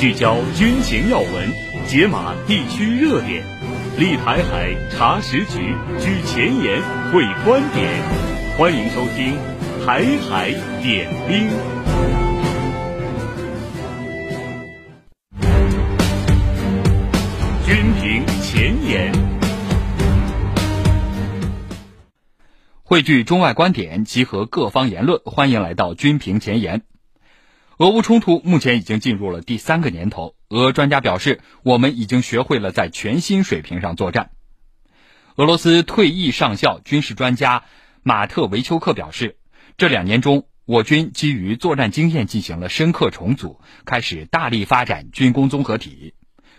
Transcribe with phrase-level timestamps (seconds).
[0.00, 1.52] 聚焦军情要闻，
[1.86, 3.44] 解码地区热点，
[3.98, 6.80] 立台海查实局，居前沿
[7.12, 7.86] 会观点。
[8.56, 9.34] 欢迎收听
[9.84, 10.52] 《台海
[10.82, 11.50] 点兵》。
[17.66, 19.12] 军评前沿，
[22.82, 25.20] 汇聚中外观点，集合各方言论。
[25.26, 26.80] 欢迎来到军评前沿。
[27.80, 34.32] 俄乌冲突目前已经进入了第三个年头，俄专家表示，我们已经学会了在全新水平上作战。
[35.36, 37.64] 俄罗斯退役上校军事专家
[38.02, 39.38] 马特维丘克表示，
[39.78, 46.12] 这两年中，我军基于作战经验进行了深刻重组，开始大力发展军工综合体。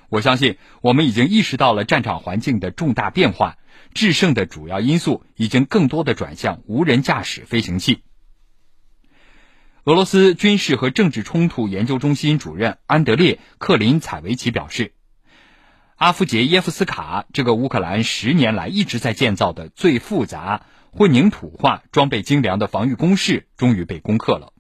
[0.10, 3.60] 我相信，我们已经意识到了战场环境的重大变化，
[3.94, 8.02] 制胜的主要因素已经更多的转向无人驾驶飞行器。
[9.84, 14.94] 俄罗斯军事和政治冲突研究中心主任安德烈·克林采维奇表示，
[15.96, 24.54] 阿夫杰耶夫斯卡这个乌克兰十年来一直在建造的最复杂、混凝土化、装备精良的防御工事终于被攻克了。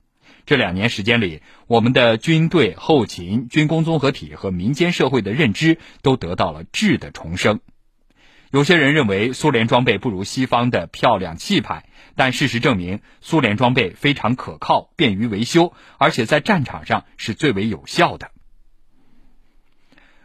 [0.47, 7.59] 这两年时间里，我们的军队、后勤、军工综合体和民间社会的认知都得到了质的重生。
[8.50, 11.85] 有些人认为苏联装备不如西方的漂亮气派，
[12.16, 18.31] 但事实证明，苏联装备非常可靠、便于维修，而且在战场上是最为有效的。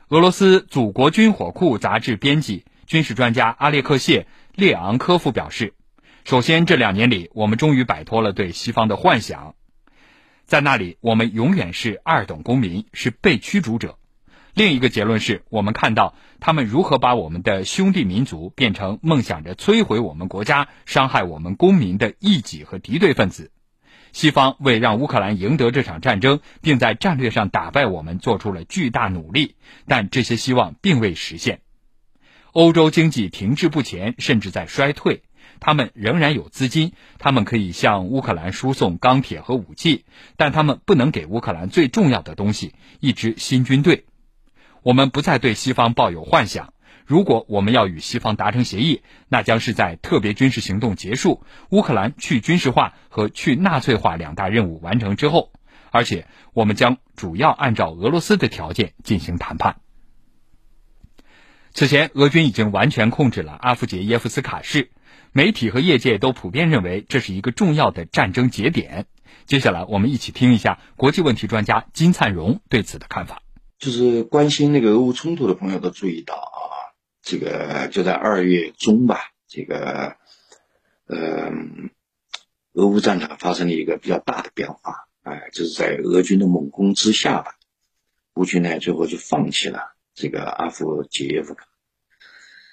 [0.09, 4.23] 俄罗斯《祖国军火库》杂志编辑、军事专家阿列克谢·
[4.55, 5.75] 列昂科夫表示
[6.25, 9.56] ：“首先，这两年里，我们终于摆脱了对西方的幻想，
[10.45, 13.98] 在那里，我们永远是二等公民，是被驱逐者。”
[14.57, 23.51] 另一个结论是我们看到他们如何把我们的兄弟民族变成梦想着摧毁我们国家、伤害我们公民的异己和敌对分子。
[24.12, 31.61] 西方为让乌克兰赢得这场战争，并在战略上打败我们做出了巨大努力，但这些希望并未实现。
[32.53, 35.21] 欧洲经济停滞不前，甚至在衰退。
[35.61, 40.06] 他们仍然有资金，他们可以向乌克兰输送钢铁和武器，
[40.39, 44.06] 但他们不能给乌克兰最重要的东西——一支新军队。
[44.86, 46.72] 我们不再对西方抱有幻想。
[47.06, 55.50] 如果我们要与西方达成协议，那将是在特别军事行动结束、乌克兰去军事化和去纳粹化两大任务完成之后，
[55.91, 59.80] 而且我们将主要按照俄罗斯的条件进行谈判。
[61.72, 64.92] 此前，俄军已经完全控制了阿夫杰耶夫斯卡市，
[65.32, 69.06] 媒体和业界都普遍认为这是一个重要的战争节点。
[69.47, 73.42] 接下来，我们一起听一下国际问题专家金灿荣对此的看法。
[73.78, 80.16] 就是关心那个俄乌冲突的朋友都注意到啊，这个就在二月中吧，这个，
[81.04, 81.53] 呃，
[82.72, 87.56] 俄乌战场发生了一个比较大的变化，哎，就是在俄军的猛攻之下吧，
[88.36, 91.66] 乌军呢最后就放弃了这个阿夫杰耶夫卡，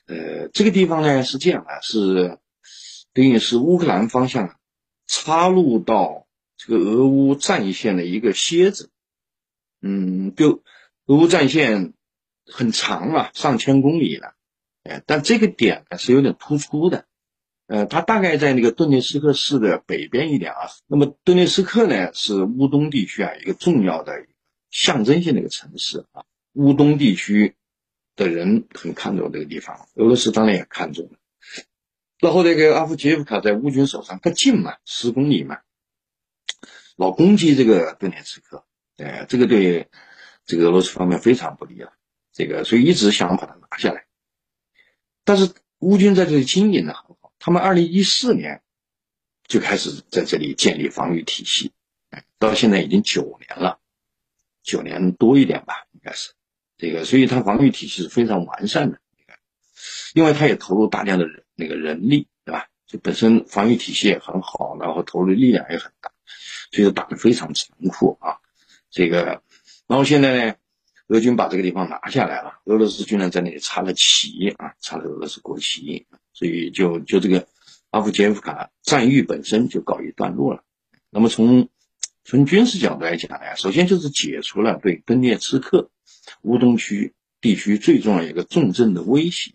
[0.08, 2.40] 呃，这个地方呢是这样的，是
[3.12, 4.58] 等于是乌克兰方向
[5.06, 8.90] 插入到这个俄乌战线的一个楔子，
[9.82, 10.64] 嗯，就。
[11.06, 11.94] 俄乌战线
[12.46, 14.36] 很长了，上千公里了，
[14.84, 17.08] 哎，但这个点呢是有点突出的，
[17.68, 20.70] 呃，它大概在那个顿涅茨克市的北边一点啊。
[20.88, 24.14] 那么顿涅茨克呢是乌东地区啊一个重要的
[24.70, 27.56] 象征性的一个城市啊，乌东地区
[28.16, 31.18] 的人很看重这个地方，俄罗斯当然也看重了。
[32.20, 35.60] 然后这个阿夫杰夫卡在乌军手上，它近嘛，十公里嘛，
[36.96, 38.64] 老攻击这个顿涅茨克，
[38.96, 39.90] 哎，这个对。
[40.46, 41.94] 这个俄罗斯方面非常不利了，
[42.34, 44.06] 这个所以一直想把它拿下来，
[45.24, 48.62] 但是乌军在这里经营的很好，他们二零一四年
[49.48, 51.72] 就开始在这里建立防御体系，
[52.40, 53.80] 到现在已经九年了，
[54.64, 56.34] 九年多一点吧，应该是
[56.78, 59.00] 这个，所以它防御体系是非常完善的，
[60.14, 62.68] 因为它也投入大量的人那个人力，对吧？
[62.86, 66.12] 就本身防御体系也很好，然后投入力量也很大，
[66.74, 68.40] 所以打得非常残酷啊，
[68.90, 69.42] 这个。
[69.94, 70.56] 然后现在呢，
[71.06, 77.48] 俄军把这个地方拿下来了，俄罗斯军人在那里插了旗啊，插了俄罗斯国旗，所以就就这个
[77.92, 80.64] 阿夫杰夫卡战役本身就告一段落了。
[81.12, 81.70] 那么从
[82.24, 85.92] 从军事角度来讲呢，首先就是解除了对顿涅茨克
[86.42, 89.54] 乌东区地区最重要一个重镇的威胁，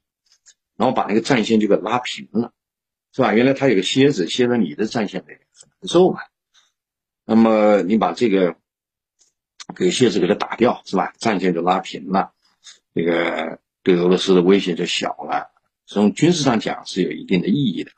[0.76, 2.52] 然后把那个战线就给拉平了，
[3.12, 3.34] 是吧？
[3.34, 6.20] 原来他有个楔子，楔在你的战线里很难受嘛。
[7.24, 8.54] 那么你把这个。
[9.76, 11.12] 给楔子给它打掉是吧？
[11.18, 12.32] 战线就拉平了，
[12.94, 15.50] 这个对俄罗斯的威胁就小了。
[15.86, 17.90] 从军事上讲是有一定的意义的。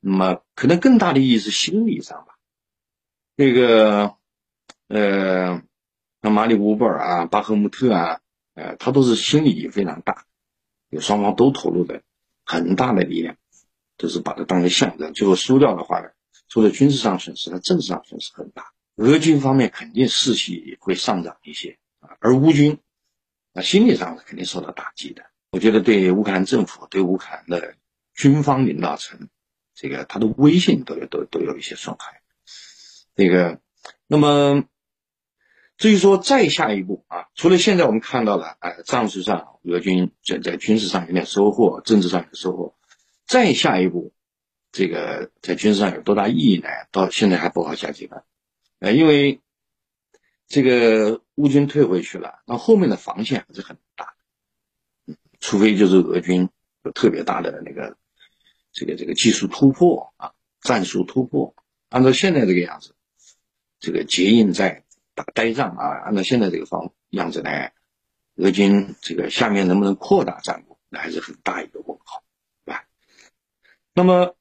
[0.00, 2.36] 那么可能更大的意义是心理上吧。
[3.36, 4.16] 这个
[4.88, 5.62] 呃，
[6.20, 8.20] 像马里乌波尔啊、巴赫穆特啊，
[8.54, 10.26] 呃，他都是心理非常大，
[10.90, 12.02] 有双方都投入的
[12.44, 13.36] 很大的力量，
[13.96, 15.14] 都是把它当成象征。
[15.14, 16.10] 最后输掉的话呢，
[16.48, 18.71] 除了军事上损失，它政治上损失很大。
[19.02, 22.78] 俄军方面肯定士气会上涨一些啊，而乌军
[23.52, 25.24] 啊心理上肯定受到打击的。
[25.50, 27.74] 我觉得对乌克兰政府、对乌克兰的
[28.14, 29.28] 军方领导层，
[29.74, 32.22] 这个他的威信都有都都有一些损害。
[33.16, 33.60] 这个，
[34.06, 34.64] 那么。
[35.78, 42.76] 至于说再下一步啊，除了现在我们看到了，呃，战术上俄军在在军事上有点收获，政治上有收获，
[43.26, 44.12] 再下一步，
[44.70, 46.68] 这个在军事上有多大意义呢？
[46.92, 48.22] 到现在还不好下结论，
[48.82, 49.40] 呃，因为
[50.48, 54.14] 这个乌军退回去了，那后面的防线还是很大，
[55.06, 56.48] 嗯，除非就是俄军
[56.82, 57.96] 有特别大的那个
[58.72, 61.54] 这个这个技术突破啊，战术突破，
[61.90, 62.94] 按照现在这个样子，
[63.78, 64.84] 这个结印在。
[65.14, 65.88] 打呆仗啊！
[66.06, 67.50] 按照现在这个方样子呢，
[68.36, 72.24] 俄军这个下面能不能扩大战果，那还是很大一个问号，
[72.64, 72.86] 对吧？
[73.92, 74.34] 那么，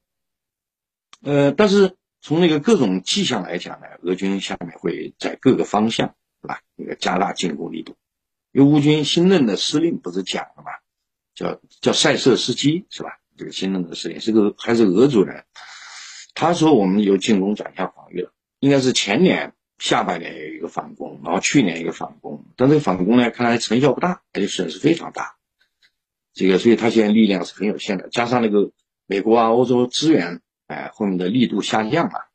[1.23, 6.61] 呃，但是从那个各种迹象来讲呢，俄军下面会在各个方向，是吧？
[6.75, 7.95] 那个加大进攻力度。
[8.51, 10.71] 因为乌军新任的司令不是讲了吗？
[11.33, 13.19] 叫叫塞瑟斯基，是吧？
[13.37, 15.43] 这个新任的司令是个还是俄族人？
[16.33, 19.53] 他说我们由进攻转向防御了，应该是前年。
[19.79, 25.37] 下半年有一个反攻，然后去年一个反攻，但这个反攻呢，看来成效不大，而且损失非常大。
[26.35, 28.69] 这个，所以他现在力量是很有限的，加上那个
[29.07, 30.39] 美国啊、欧洲资源，
[30.71, 32.29] 哎，后面的力度下降了，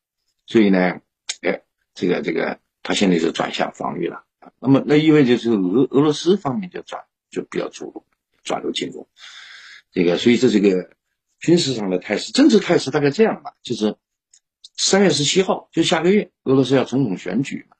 [0.45, 1.01] 所以呢，
[1.41, 1.63] 哎，
[1.93, 4.23] 这个这个，他现在是转向防御了。
[4.59, 8.05] 那么，那意味着是俄俄罗斯方面就转就比较主动，
[8.43, 9.07] 转入进攻。
[9.91, 10.91] 这个，所以这是个
[11.39, 13.95] 军事上的态势，政治态势大概这样吧，就是。
[14.79, 17.75] 三月十七号就下个月，俄罗斯要总统选举嘛，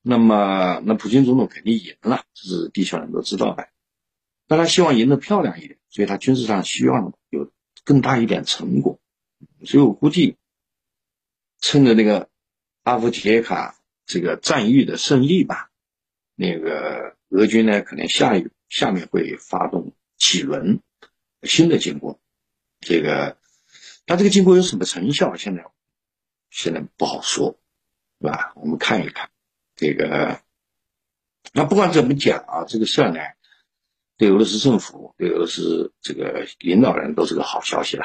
[0.00, 3.68] 那么那普京总统肯定赢了，这是地球人都知道的。
[4.46, 7.52] 但他希望赢得漂亮一点，所以他军事上希望有
[7.84, 8.98] 更大一点成果。
[9.64, 10.36] 所以我估计，
[11.60, 12.28] 趁着那个
[12.82, 15.70] 阿夫杰卡这个战役的胜利吧，
[16.34, 20.80] 那个俄军呢可能下一下面会发动几轮
[21.42, 22.18] 新的进攻。
[22.80, 23.36] 这个，
[24.06, 25.36] 他这个进攻有什么成效？
[25.36, 25.64] 现在？
[26.50, 27.58] 现在不好说，
[28.20, 28.52] 是吧？
[28.56, 29.30] 我们看一看
[29.76, 30.40] 这个。
[31.52, 33.20] 那不管怎么讲啊，这个事儿呢，
[34.16, 38.04] 对俄罗斯政府、对俄罗斯这个领导人都是个好消息了。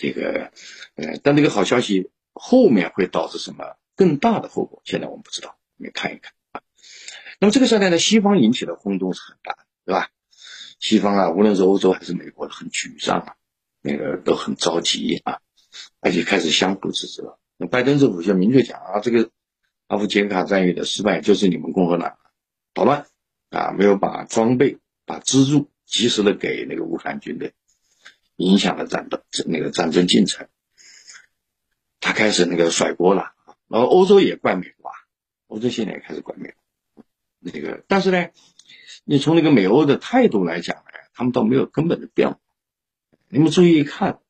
[0.00, 0.50] 这个，
[0.94, 4.80] 呃，但这个好消息后面会导致什么更大的后果？
[4.86, 6.62] 现在我们不知道，我们看一看啊。
[7.38, 10.08] 那么这个事儿呢，西方引起的轰动是很大的，对吧？
[10.78, 13.34] 西方啊，无论是欧洲还是美国，很沮丧啊，
[13.82, 15.40] 那个都很着急啊，
[16.00, 17.38] 而且开始相互指责。
[17.58, 19.28] 那拜登政府就明确讲啊，这个
[19.86, 22.16] 阿夫杰卡战役的失败就是你们共和党
[22.72, 23.06] 捣乱
[23.50, 27.52] 啊，没有把装备、把资助及时的给那个乌克兰军队，
[28.40, 30.48] 影响了战斗那个战争进程。
[32.00, 33.32] 他开始那个甩锅了，
[33.68, 34.94] 然后欧洲也怪美国啊，
[35.46, 37.04] 欧洲现在也开始怪美国。
[37.38, 38.28] 那个，但是呢，
[39.04, 42.38] 你从那个美欧的态度来讲呢，他们倒没有根本的变化。
[43.28, 44.20] 你们注意一看，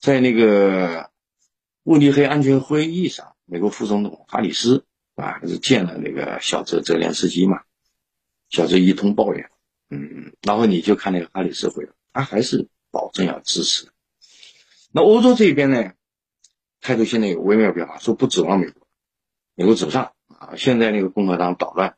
[0.00, 1.08] 在那个。
[1.82, 4.84] 慕尼黑安全会议上，美国副总统哈里斯
[5.14, 7.62] 啊，是见了那个小泽泽连斯基嘛？
[8.50, 9.50] 小泽一通抱怨，
[9.88, 13.88] 嗯，然后你就看那个哈里斯回来，他还是保证要支持。
[14.92, 15.92] 那欧洲这边呢，
[16.80, 18.86] 态度现在有微妙变化，说不指望美国，
[19.54, 20.54] 美国指不上啊。
[20.56, 21.96] 现在那个共和党捣乱，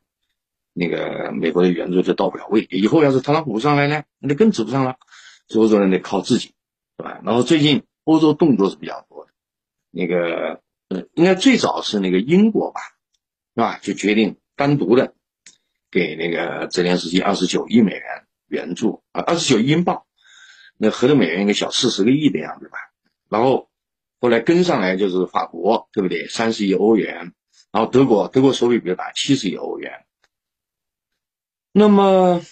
[0.72, 2.66] 那个美国的援助就到不了位。
[2.70, 4.96] 以后要是特朗普上来呢，那就更指不上了。
[5.54, 6.54] 欧洲人得靠自己，
[6.96, 7.20] 对吧？
[7.24, 9.32] 然后最近欧洲动作是比较多的。
[9.90, 12.80] 那个呃，应该最早是那个英国吧，
[13.54, 13.78] 是吧？
[13.82, 15.14] 就决定单独的
[15.90, 20.04] 给那个泽连斯基二十九亿美元援助啊，二十九亿英镑，
[20.84, 22.76] 那合着美元一个小四十个亿的样子吧。
[23.28, 23.70] 然后
[24.20, 26.26] 后来跟上来就是法国，对不对？
[26.26, 27.32] 三十亿欧元，
[27.70, 30.04] 然后德国，德国手笔比较大，七十亿欧元。
[31.70, 32.42] 那么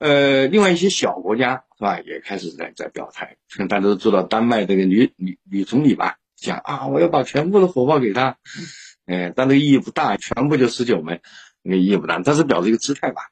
[0.00, 3.36] 呃，另外一些小国家是吧，也开始在在表态，
[3.68, 6.18] 大家都知道丹麦这个女女女总理吧。
[6.34, 8.38] 讲啊，我要把全部的火炮给他，
[9.06, 11.22] 哎，但这个意义不大，全部就十九枚，
[11.62, 13.30] 那意义不大，但是表示一个姿态吧。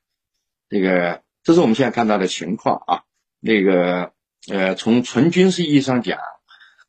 [0.68, 3.02] 这个，这是我们现在看到的情况啊。
[3.46, 4.14] 那个，
[4.48, 6.18] 呃，从纯军事意义上讲，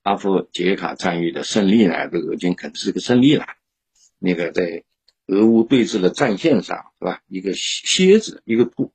[0.04, 3.46] 阿夫杰卡战役的胜利呢，这个俄军肯定是个胜利了。
[4.20, 4.86] 那个在
[5.28, 7.22] 俄乌对峙的战线上，是吧？
[7.28, 8.94] 一个楔子，一个突，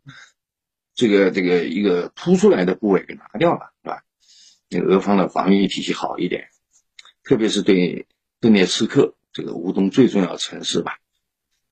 [0.94, 4.04] 这个这个一个突出来的部位给拿掉了，是吧？
[4.70, 6.48] 那个俄方的防御体系好一点。
[7.24, 8.06] 特别是对
[8.40, 10.96] 顿涅茨克这个乌东最重要的城市吧，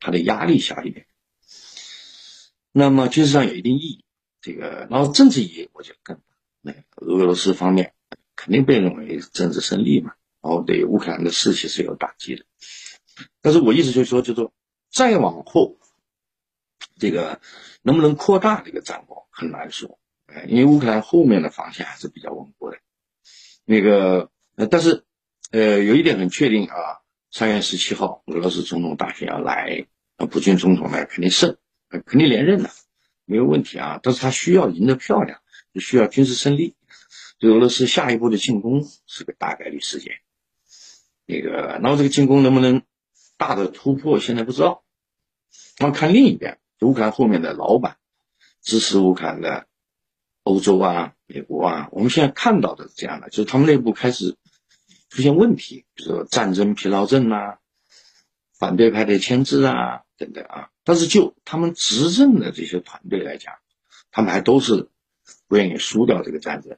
[0.01, 1.07] 它的压力小一点。
[2.73, 4.05] 那么军事上有一定意义，
[4.41, 6.23] 这个然后政治意义我觉得更大。
[6.61, 7.95] 那俄罗斯方面
[8.37, 12.45] 肯定被认为政治胜利嘛，然后对乌克兰的士气是有打击的。
[13.41, 14.53] 但是我意思就是说，就是说
[14.91, 15.79] 再往后，
[16.99, 17.41] 这个
[17.83, 19.99] 能不能扩大这个战果很难说。
[20.27, 22.79] 呃，因为乌克兰后面的防线还是比较稳固的。
[23.65, 25.05] 那个呃，但是
[25.51, 29.87] 呃，有一点很确定啊，三月十七号俄罗斯总统大选要来，
[30.31, 31.57] 普京总统呢肯定胜，
[31.89, 32.71] 肯定连任的，
[33.29, 34.01] 没有问题啊。
[34.03, 35.41] 但是他需要赢得漂亮，
[35.73, 36.75] 就需要军事胜利。
[37.39, 40.15] 对俄罗斯下一步的进攻是个大概率事件。
[41.25, 42.83] 那个，然后这个进攻能不能
[43.37, 44.83] 大的突破，现在不知道。
[45.79, 47.99] 那看另一边，乌克兰后面的老板
[48.63, 49.67] 支持乌克兰的
[50.43, 54.37] 欧洲啊、美国啊，我们现在看到的是这样的，就是他们内部开始
[55.11, 57.59] 出现问题，比如说战争疲劳症啊、
[58.59, 60.69] 反对派的牵制啊等等啊。
[60.85, 63.55] 但是就他们执政的这些团队来讲，
[64.11, 64.91] 他们还都是
[65.47, 66.77] 不愿意输掉这个战争。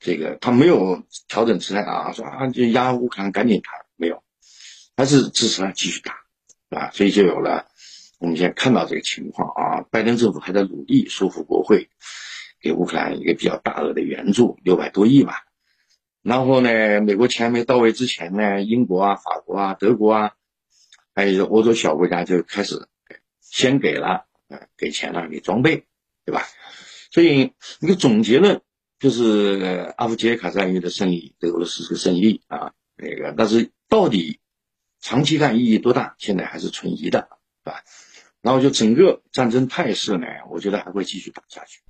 [0.00, 4.22] 这个他没有调整姿态啊，说啊就压乌克兰赶紧打，没有，
[4.96, 6.20] 还是支持他继续打，
[6.70, 7.66] 啊，所以就有了
[8.20, 9.82] 我们现在看到这个情况啊。
[9.90, 11.88] 拜登政府还在努力说服国会，
[12.60, 15.44] 给乌克兰一个比较大额的援助，六百多亿吧。
[16.22, 20.32] 然后呢，美国钱没到位之前呢，英国啊、法国啊、德国啊，
[21.18, 22.86] 还有欧洲小国家就开始
[23.40, 24.26] 先给了，
[24.76, 25.84] 给钱了，给装备，
[26.24, 26.46] 对吧？
[27.10, 28.62] 所以一个总结论。
[29.00, 32.72] 就是阿夫杰卡战役的胜利，对俄罗斯是个胜利啊。
[32.96, 34.38] 那个，但是到底
[35.00, 37.28] 长期看意义多大，现在还是存疑的，
[37.64, 37.82] 是吧？
[38.40, 41.80] 然后就整个战争态势呢，我觉得还会继续打下去。